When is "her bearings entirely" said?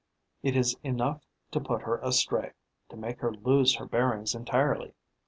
3.75-4.95